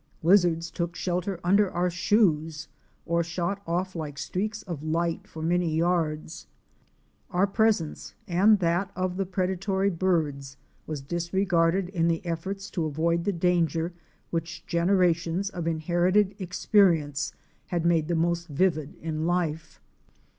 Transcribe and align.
Lizards 0.23 0.71
took 0.71 0.95
shelter 0.95 1.39
under 1.43 1.69
our 1.69 1.91
shoes 1.91 2.67
or 3.05 3.23
shot 3.23 3.61
off 3.67 3.95
like 3.95 4.17
streaks 4.17 4.63
of 4.63 4.81
light 4.81 5.27
for 5.27 5.43
many 5.43 5.75
yards. 5.75 6.47
Our 7.29 7.45
presence 7.45 8.15
and 8.27 8.57
that 8.57 8.91
of 8.95 9.15
the 9.17 9.27
predatory 9.27 9.91
birds 9.91 10.57
was 10.87 11.01
disregarded 11.03 11.89
in 11.89 12.07
the 12.07 12.25
efforts 12.25 12.71
to 12.71 12.85
avoid 12.85 13.25
the 13.25 13.31
danger 13.31 13.93
which 14.31 14.65
generations 14.65 15.51
of 15.51 15.67
inherited 15.67 16.33
experience 16.39 17.33
had 17.67 17.85
made 17.85 18.07
the 18.07 18.15
most 18.15 18.47
vivid 18.47 18.95
in 19.03 19.19
hfe. 19.19 19.77